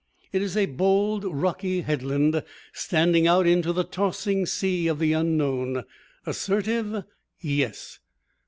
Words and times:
It 0.33 0.41
is 0.41 0.57
a 0.57 0.65
bold, 0.65 1.23
rocky 1.25 1.81
headland, 1.81 2.43
standing 2.73 3.27
out 3.27 3.45
into 3.45 3.71
the 3.71 3.83
tossing 3.83 4.47
sea 4.47 4.87
of 4.87 4.97
the 4.97 5.13
Unknown. 5.13 5.83
Assertive? 6.25 7.03
Yes. 7.39 7.99